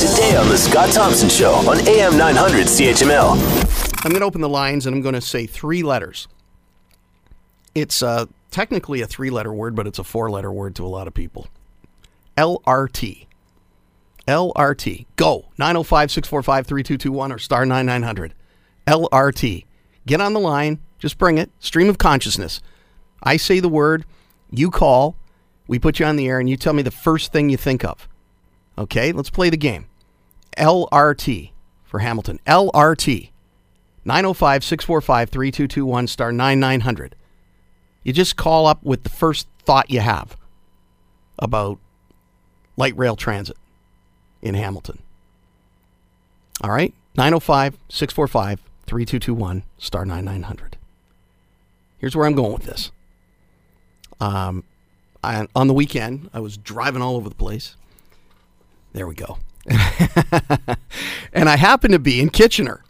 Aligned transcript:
today 0.00 0.34
on 0.34 0.48
The 0.48 0.56
Scott 0.56 0.90
Thompson 0.94 1.28
Show 1.28 1.52
on 1.52 1.86
AM 1.86 2.16
900 2.16 2.68
CHML. 2.68 3.32
I'm 4.02 4.10
going 4.10 4.20
to 4.20 4.24
open 4.24 4.40
the 4.40 4.48
lines 4.48 4.86
and 4.86 4.96
I'm 4.96 5.02
going 5.02 5.14
to 5.14 5.20
say 5.20 5.44
three 5.44 5.82
letters. 5.82 6.26
It's 7.74 8.02
uh, 8.02 8.24
technically 8.50 9.02
a 9.02 9.06
three 9.06 9.28
letter 9.28 9.52
word, 9.52 9.76
but 9.76 9.86
it's 9.86 9.98
a 9.98 10.04
four 10.04 10.30
letter 10.30 10.50
word 10.50 10.74
to 10.76 10.86
a 10.86 10.88
lot 10.88 11.06
of 11.06 11.12
people. 11.12 11.48
LRT. 12.38 13.26
LRT. 14.26 15.04
Go. 15.16 15.50
905 15.58 16.10
645 16.10 16.66
3221 16.66 17.32
or 17.32 17.38
star 17.38 17.66
9900. 17.66 18.32
LRT. 18.86 19.66
Get 20.06 20.22
on 20.22 20.32
the 20.32 20.40
line. 20.40 20.78
Just 20.98 21.18
bring 21.18 21.36
it. 21.36 21.50
Stream 21.58 21.90
of 21.90 21.98
consciousness. 21.98 22.62
I 23.22 23.36
say 23.36 23.60
the 23.60 23.68
word, 23.68 24.06
you 24.50 24.70
call, 24.70 25.16
we 25.68 25.78
put 25.78 25.98
you 25.98 26.06
on 26.06 26.16
the 26.16 26.26
air, 26.26 26.40
and 26.40 26.48
you 26.48 26.56
tell 26.56 26.72
me 26.72 26.80
the 26.82 26.90
first 26.90 27.32
thing 27.32 27.50
you 27.50 27.58
think 27.58 27.84
of. 27.84 28.08
Okay, 28.78 29.12
let's 29.12 29.28
play 29.28 29.50
the 29.50 29.58
game. 29.58 29.89
LRT 30.56 31.50
for 31.84 32.00
Hamilton. 32.00 32.38
LRT. 32.46 33.30
905 34.04 34.64
645 34.64 35.30
3221 35.30 36.06
star 36.06 36.32
9900. 36.32 37.14
You 38.02 38.12
just 38.12 38.36
call 38.36 38.66
up 38.66 38.82
with 38.82 39.02
the 39.02 39.10
first 39.10 39.46
thought 39.62 39.90
you 39.90 40.00
have 40.00 40.36
about 41.38 41.78
light 42.76 42.96
rail 42.96 43.16
transit 43.16 43.56
in 44.40 44.54
Hamilton. 44.54 45.00
All 46.62 46.70
right? 46.70 46.94
905 47.16 47.76
645 47.88 48.60
3221 48.86 49.62
star 49.78 50.04
9900. 50.04 50.76
Here's 51.98 52.16
where 52.16 52.26
I'm 52.26 52.34
going 52.34 52.52
with 52.52 52.64
this. 52.64 52.90
Um, 54.20 54.64
I, 55.22 55.46
on 55.54 55.66
the 55.66 55.74
weekend, 55.74 56.30
I 56.32 56.40
was 56.40 56.56
driving 56.56 57.02
all 57.02 57.16
over 57.16 57.28
the 57.28 57.34
place. 57.34 57.76
There 58.92 59.06
we 59.06 59.14
go. 59.14 59.38
and 61.32 61.48
I 61.48 61.56
happened 61.56 61.92
to 61.92 61.98
be 61.98 62.20
in 62.20 62.30
Kitchener. 62.30 62.82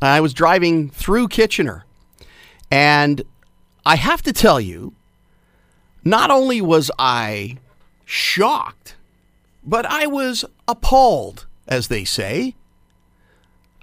I 0.00 0.20
was 0.20 0.32
driving 0.32 0.90
through 0.90 1.28
Kitchener. 1.28 1.84
And 2.70 3.22
I 3.84 3.96
have 3.96 4.22
to 4.22 4.32
tell 4.32 4.60
you, 4.60 4.94
not 6.04 6.30
only 6.30 6.60
was 6.60 6.90
I 6.98 7.58
shocked, 8.04 8.96
but 9.64 9.84
I 9.86 10.06
was 10.06 10.44
appalled, 10.66 11.46
as 11.68 11.88
they 11.88 12.04
say, 12.04 12.54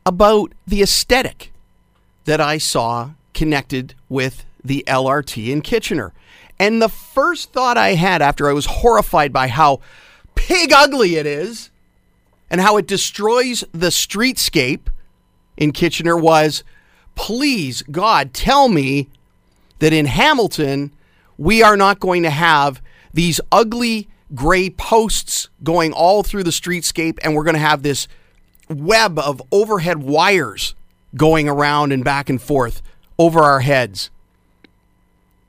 about 0.06 0.54
the 0.66 0.82
aesthetic 0.82 1.52
that 2.26 2.42
I 2.42 2.58
saw 2.58 3.12
connected 3.34 3.94
with 4.10 4.46
the 4.64 4.84
LRT 4.88 5.50
in 5.50 5.62
Kitchener. 5.62 6.14
And 6.58 6.82
the 6.82 6.90
first 6.90 7.54
thought 7.54 7.78
I 7.78 7.90
had 7.90 8.22
after 8.22 8.50
I 8.50 8.54
was 8.54 8.66
horrified 8.66 9.32
by 9.32 9.48
how 9.48 9.80
pig 10.34 10.72
ugly 10.74 11.16
it 11.16 11.26
is 11.26 11.70
and 12.50 12.62
how 12.62 12.78
it 12.78 12.88
destroys 12.88 13.64
the 13.72 13.88
streetscape 13.88 14.88
in 15.58 15.72
Kitchener 15.72 16.16
was 16.16 16.64
please, 17.16 17.82
God, 17.84 18.34
tell 18.34 18.70
me 18.70 19.10
that 19.80 19.92
in 19.92 20.06
Hamilton, 20.06 20.92
we 21.38 21.62
are 21.64 21.76
not 21.76 22.00
going 22.00 22.24
to 22.24 22.30
have 22.30 22.82
these 23.14 23.42
ugly 23.52 24.08
gray 24.36 24.70
posts 24.70 25.50
going 25.64 25.94
all 25.94 26.24
through 26.24 26.44
the 26.44 26.52
streetscape, 26.52 27.18
and 27.24 27.36
we're 27.36 27.44
going 27.44 27.56
to 27.56 27.60
have 27.60 27.84
this 27.84 28.08
web 28.70 29.18
of 29.18 29.42
overhead 29.52 29.98
wires 29.98 30.76
going 31.16 31.48
around 31.50 31.92
and 31.92 32.04
back 32.04 32.30
and 32.30 32.42
forth 32.42 32.82
over 33.18 33.42
our 33.42 33.62
heads. 33.62 34.10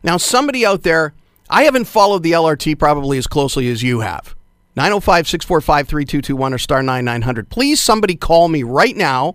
Now, 0.03 0.17
somebody 0.17 0.65
out 0.65 0.83
there, 0.83 1.13
I 1.51 1.65
haven't 1.65 1.87
followed 1.87 2.23
the 2.23 2.33
LRT 2.33 2.79
probably 2.79 3.19
as 3.19 3.27
closely 3.27 3.69
as 3.69 3.83
you 3.83 4.01
have. 4.01 4.35
905 4.79 5.27
645 5.27 5.89
3221 5.89 6.55
or 6.55 6.59
star 6.59 6.83
9900. 6.85 7.49
Please, 7.49 7.83
somebody 7.83 8.15
call 8.15 8.47
me 8.47 8.63
right 8.63 8.97
now 8.97 9.35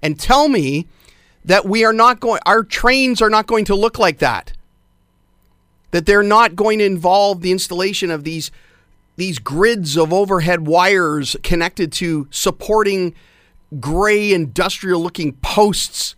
and 0.00 0.20
tell 0.20 0.48
me 0.48 0.86
that 1.44 1.66
we 1.66 1.84
are 1.84 1.92
not 1.92 2.20
going, 2.20 2.40
our 2.46 2.62
trains 2.62 3.20
are 3.20 3.28
not 3.28 3.48
going 3.48 3.64
to 3.64 3.74
look 3.74 3.98
like 3.98 4.18
that. 4.20 4.52
That 5.90 6.06
they're 6.06 6.22
not 6.22 6.54
going 6.54 6.78
to 6.78 6.84
involve 6.84 7.40
the 7.40 7.50
installation 7.50 8.12
of 8.12 8.22
these, 8.22 8.52
these 9.16 9.40
grids 9.40 9.96
of 9.96 10.12
overhead 10.12 10.68
wires 10.68 11.34
connected 11.42 11.90
to 11.94 12.28
supporting 12.30 13.16
gray 13.80 14.32
industrial 14.32 15.02
looking 15.02 15.32
posts 15.42 16.14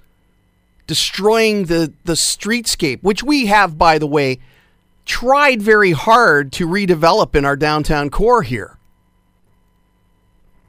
destroying 0.87 1.65
the, 1.65 1.95
the 2.05 2.13
streetscape, 2.13 3.03
which 3.03 3.23
we 3.23 3.47
have, 3.47 3.79
by 3.79 3.99
the 3.99 4.07
way, 4.07 4.39
tried 5.07 5.63
very 5.63 5.93
hard 5.93 6.53
to 6.53 6.67
redevelop 6.67 7.35
in 7.35 7.47
our 7.47 7.57
downtown 7.57 8.11
core 8.11 8.43
here. 8.43 8.76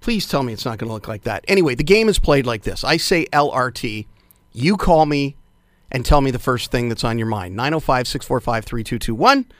Please 0.07 0.25
tell 0.25 0.41
me 0.41 0.53
it's 0.53 0.63
not 0.63 0.77
going 0.77 0.87
to 0.87 0.93
look 0.93 1.09
like 1.09 1.23
that. 1.23 1.43
Anyway, 1.49 1.75
the 1.75 1.83
game 1.83 2.07
is 2.07 2.17
played 2.17 2.45
like 2.45 2.61
this 2.61 2.85
I 2.85 2.95
say 2.95 3.25
LRT, 3.33 4.07
you 4.53 4.77
call 4.77 5.05
me 5.05 5.35
and 5.91 6.05
tell 6.05 6.21
me 6.21 6.31
the 6.31 6.39
first 6.39 6.71
thing 6.71 6.87
that's 6.87 7.03
on 7.03 7.17
your 7.17 7.27
mind 7.27 7.57
905 7.57 8.07
645 8.07 8.63
3221 8.63 9.51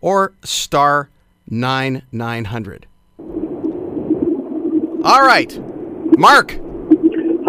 or 0.00 0.34
star 0.42 1.08
9900. 1.48 2.88
All 5.04 5.22
right, 5.22 5.56
Mark. 6.18 6.58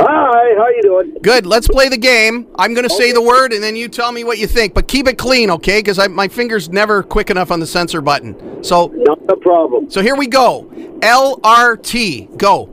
Hi, 0.06 0.54
how 0.58 0.68
you 0.68 0.82
doing? 0.82 1.18
Good. 1.22 1.46
Let's 1.46 1.68
play 1.68 1.88
the 1.88 1.98
game. 1.98 2.48
I'm 2.56 2.74
going 2.74 2.86
to 2.88 2.94
say 2.94 3.14
the 3.14 3.22
word, 3.22 3.54
and 3.54 3.64
then 3.64 3.78
you 3.78 3.88
tell 3.88 4.12
me 4.12 4.26
what 4.26 4.38
you 4.38 4.48
think. 4.48 4.74
But 4.74 4.90
keep 4.90 5.08
it 5.08 5.18
clean, 5.18 5.50
okay? 5.50 5.80
Because 5.80 5.98
my 6.10 6.28
fingers 6.28 6.68
never 6.68 7.04
quick 7.04 7.30
enough 7.30 7.52
on 7.52 7.62
the 7.62 7.68
censor 7.68 8.02
button. 8.02 8.62
So, 8.66 8.88
Not 8.94 9.20
a 9.30 9.38
problem. 9.38 9.90
so 9.90 10.02
here 10.02 10.18
we 10.18 10.28
go. 10.28 10.70
LRT. 11.00 12.38
Go. 12.38 12.66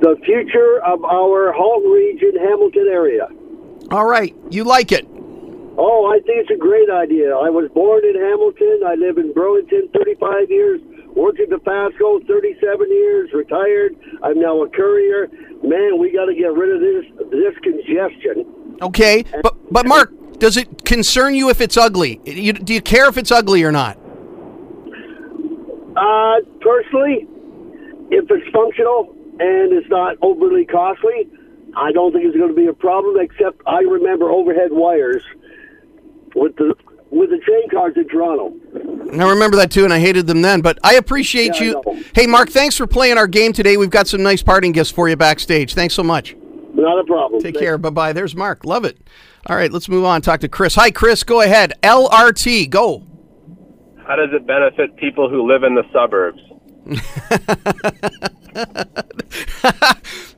The 0.00 0.16
future 0.24 0.82
of 0.82 1.04
our 1.04 1.52
Halton 1.52 1.88
region, 1.90 2.32
Hamilton 2.36 2.88
area. 2.90 3.28
All 3.92 4.06
right. 4.06 4.34
You 4.50 4.64
like 4.64 4.90
it? 4.90 5.06
Oh, 5.78 6.10
I 6.12 6.18
think 6.26 6.40
it's 6.42 6.50
a 6.50 6.58
great 6.58 6.90
idea. 6.90 7.30
I 7.36 7.48
was 7.48 7.70
born 7.72 8.04
in 8.04 8.16
Hamilton. 8.16 8.80
I 8.84 8.96
live 8.96 9.18
in 9.18 9.32
Burlington 9.32 9.88
35 9.94 10.50
years. 10.50 10.80
Worked 11.14 11.40
at 11.40 11.48
Dofasco 11.50 12.26
37 12.26 12.90
years. 12.90 13.30
Retired. 13.32 13.96
I'm 14.22 14.40
now 14.40 14.62
a 14.62 14.68
courier. 14.68 15.28
Man, 15.62 15.98
we 15.98 16.10
got 16.10 16.26
to 16.26 16.34
get 16.34 16.52
rid 16.52 16.74
of 16.74 16.80
this 16.80 17.04
this 17.30 17.54
congestion. 17.62 18.76
Okay. 18.82 19.24
But 19.42 19.56
but 19.70 19.86
Mark, 19.86 20.12
does 20.38 20.56
it 20.56 20.84
concern 20.84 21.34
you 21.34 21.50
if 21.50 21.60
it's 21.60 21.76
ugly? 21.76 22.20
You, 22.24 22.52
do 22.54 22.72
you 22.72 22.80
care 22.80 23.08
if 23.08 23.18
it's 23.18 23.30
ugly 23.30 23.62
or 23.62 23.70
not? 23.70 23.98
Uh, 25.96 26.40
personally, 26.60 27.26
if 28.10 28.24
it's 28.30 28.50
functional 28.52 29.14
and 29.38 29.72
it's 29.72 29.88
not 29.88 30.16
overly 30.22 30.64
costly, 30.64 31.28
I 31.76 31.92
don't 31.92 32.12
think 32.12 32.24
it's 32.24 32.36
going 32.36 32.48
to 32.48 32.56
be 32.56 32.66
a 32.66 32.72
problem. 32.72 33.20
Except 33.20 33.60
I 33.66 33.80
remember 33.80 34.30
overhead 34.30 34.70
wires 34.72 35.22
with 36.34 36.56
the 36.56 36.74
with 37.10 37.30
the 37.30 37.38
train 37.38 37.68
cars 37.70 37.94
in 37.96 38.08
Toronto. 38.08 38.54
I 39.18 39.30
remember 39.30 39.56
that 39.56 39.70
too, 39.70 39.84
and 39.84 39.92
I 39.92 39.98
hated 39.98 40.26
them 40.26 40.42
then. 40.42 40.60
But 40.60 40.78
I 40.84 40.94
appreciate 40.94 41.56
Yeah, 41.60 41.62
you. 41.62 41.82
know. 41.86 42.02
Hey, 42.14 42.26
Mark, 42.26 42.50
thanks 42.50 42.76
for 42.76 42.86
playing 42.86 43.18
our 43.18 43.26
game 43.26 43.52
today. 43.52 43.76
We've 43.76 43.90
got 43.90 44.06
some 44.06 44.22
nice 44.22 44.42
parting 44.42 44.72
gifts 44.72 44.90
for 44.90 45.08
you 45.08 45.16
backstage. 45.16 45.74
Thanks 45.74 45.94
so 45.94 46.02
much. 46.02 46.36
Not 46.74 46.98
a 47.00 47.04
problem. 47.04 47.42
Take 47.42 47.58
care. 47.58 47.78
Bye 47.78 47.90
bye. 47.90 48.12
There's 48.12 48.36
Mark. 48.36 48.64
Love 48.64 48.84
it. 48.84 48.98
All 49.46 49.56
right, 49.56 49.72
let's 49.72 49.88
move 49.88 50.04
on. 50.04 50.20
Talk 50.22 50.40
to 50.40 50.48
Chris. 50.48 50.74
Hi, 50.74 50.90
Chris. 50.90 51.24
Go 51.24 51.40
ahead. 51.40 51.72
LRT. 51.82 52.68
Go. 52.70 53.04
How 54.06 54.16
does 54.16 54.30
it 54.32 54.46
benefit 54.46 54.96
people 54.96 55.28
who 55.30 55.50
live 55.50 55.62
in 55.62 55.74
the 55.74 55.84
suburbs? 55.92 56.40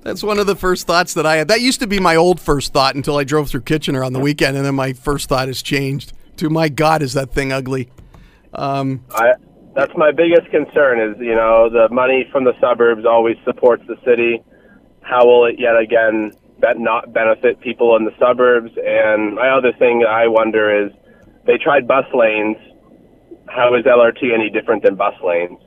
That's 0.03 0.23
one 0.23 0.39
of 0.39 0.47
the 0.47 0.57
first 0.57 0.87
thoughts 0.87 1.15
that 1.15 1.27
I 1.27 1.37
had. 1.37 1.49
That 1.49 1.61
used 1.61 1.81
to 1.81 1.87
be 1.87 2.01
my 2.01 2.17
old 2.17 2.41
first 2.41 2.73
thought 2.73 2.95
until 2.95 3.17
I 3.17 3.25
drove 3.25 3.49
through 3.49 3.63
Kitchener 3.63 4.03
on 4.05 4.13
the 4.13 4.21
weekend, 4.21 4.57
and 4.57 4.67
then 4.67 4.75
my 4.75 4.93
first 4.93 5.29
thought 5.29 5.49
has 5.49 5.63
changed 5.63 6.13
to, 6.37 6.51
my 6.51 6.69
God, 6.69 7.03
is 7.03 7.13
that 7.15 7.33
thing 7.33 7.53
ugly? 7.53 7.89
Um, 8.55 9.05
I 9.11 9.35
that's 9.75 9.93
my 9.97 10.13
biggest 10.13 10.51
concern 10.51 11.01
is 11.01 11.17
you 11.19 11.35
know 11.35 11.71
the 11.71 11.89
money 11.91 12.27
from 12.31 12.45
the 12.45 12.53
suburbs 12.61 13.05
always 13.07 13.37
supports 13.45 13.83
the 13.87 13.97
city. 14.05 14.43
How 15.03 15.27
will 15.27 15.47
it 15.47 15.57
yet 15.59 15.77
again 15.77 16.33
bet 16.59 16.79
not 16.79 17.13
benefit 17.13 17.61
people 17.61 17.97
in 17.97 18.05
the 18.05 18.13
suburbs? 18.19 18.71
And 18.77 19.35
my 19.35 19.49
other 19.49 19.73
thing 19.79 20.05
I 20.09 20.29
wonder 20.29 20.87
is 20.87 20.93
they 21.47 21.59
tried 21.59 21.89
bus 21.89 22.05
lanes. 22.15 22.57
How 23.49 23.75
is 23.75 23.85
LRT 23.85 24.33
any 24.33 24.51
different 24.51 24.83
than 24.83 24.95
bus 24.95 25.15
lanes? 25.25 25.59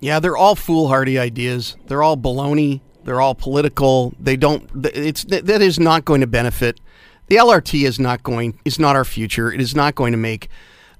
Yeah, 0.00 0.20
they're 0.20 0.36
all 0.36 0.54
foolhardy 0.54 1.18
ideas. 1.18 1.76
They're 1.86 2.02
all 2.02 2.16
baloney. 2.16 2.80
They're 3.04 3.20
all 3.20 3.34
political. 3.34 4.14
They 4.18 4.36
don't. 4.36 4.68
It's 4.94 5.24
that 5.24 5.62
is 5.62 5.78
not 5.78 6.04
going 6.04 6.20
to 6.20 6.26
benefit. 6.26 6.80
The 7.28 7.36
LRT 7.36 7.86
is 7.86 7.98
not 7.98 8.22
going. 8.22 8.58
Is 8.64 8.78
not 8.78 8.96
our 8.96 9.04
future. 9.04 9.52
It 9.52 9.60
is 9.60 9.74
not 9.74 9.94
going 9.94 10.12
to 10.12 10.18
make 10.18 10.48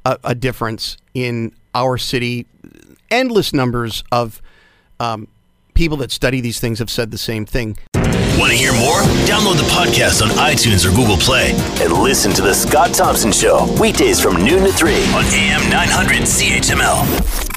a, 0.05 0.19
a 0.25 0.35
difference 0.35 0.97
in 1.14 1.52
our 1.75 1.99
city. 1.99 2.47
Endless 3.11 3.52
numbers 3.52 4.05
of 4.12 4.41
um, 4.99 5.29
people 5.75 5.97
that 5.99 6.11
study 6.12 6.41
these 6.41 6.61
things 6.61 6.79
have 6.79 6.91
said 6.91 7.11
the 7.11 7.19
same 7.19 7.44
thing. 7.47 7.76
Want 8.38 8.52
to 8.52 8.56
hear 8.56 8.73
more? 8.73 9.00
Download 9.26 9.56
the 9.56 9.69
podcast 9.70 10.23
on 10.23 10.29
iTunes 10.31 10.87
or 10.87 10.94
Google 10.94 11.17
Play 11.17 11.52
and 11.82 11.93
listen 11.93 12.32
to 12.32 12.43
The 12.43 12.55
Scott 12.55 12.94
Thompson 12.94 13.32
Show 13.32 13.67
weekdays 13.81 14.20
from 14.20 14.37
noon 14.37 14.64
to 14.64 14.73
3 14.73 14.94
on 15.12 15.25
AM 15.25 15.69
900 15.70 16.23
CHML. 16.23 17.50